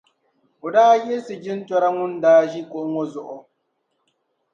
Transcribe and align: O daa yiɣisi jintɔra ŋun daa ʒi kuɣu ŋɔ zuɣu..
O 0.65 0.67
daa 0.73 0.93
yiɣisi 1.03 1.33
jintɔra 1.43 1.89
ŋun 1.97 2.13
daa 2.23 2.41
ʒi 2.51 2.61
kuɣu 2.71 2.87
ŋɔ 2.93 3.03
zuɣu.. 3.11 3.37